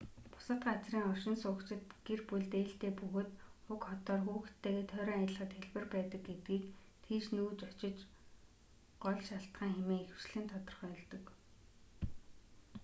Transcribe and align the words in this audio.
бусад 0.33 0.59
газрын 0.67 1.09
оршин 1.11 1.35
суугчид 1.43 1.81
гэр 2.07 2.21
бүлд 2.29 2.51
ээлтэй 2.61 2.91
бөгөөд 2.99 3.31
уг 3.73 3.81
хотоор 3.89 4.21
хүүхдүүдтэйгээ 4.23 4.85
тойрон 4.91 5.17
аялахад 5.19 5.51
хялбар 5.55 5.85
байдаг 5.95 6.21
гэдгийг 6.25 6.65
тийш 7.05 7.25
нүүж 7.35 7.59
очих 7.69 7.95
гол 9.03 9.19
шалтгаан 9.29 9.71
хэмээн 9.75 10.03
ихэвчлэн 10.05 10.45
тодорхойлдог 10.51 11.23